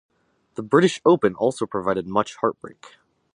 [0.55, 2.95] The British Open also provided much heartbreak.